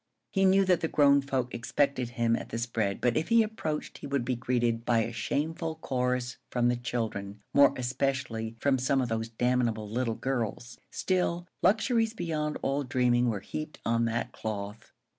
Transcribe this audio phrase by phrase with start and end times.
[0.31, 3.99] He knew that the grown folk expected him at the spread, but if he approached
[3.99, 8.99] he would be greeted by a shameful chorus from the children more especially from some
[8.99, 10.79] of those damnable little girls.
[10.89, 14.91] Still, luxuries beyond all dreaming were heaped on that cloth.